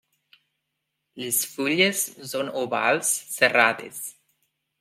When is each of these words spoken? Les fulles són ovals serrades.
Les 1.23 1.41
fulles 1.51 2.01
són 2.31 2.51
ovals 2.65 3.15
serrades. 3.37 4.05